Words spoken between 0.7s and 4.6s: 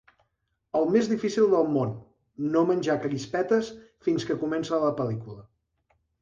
El més difícil del món: no menjar crispetes fins que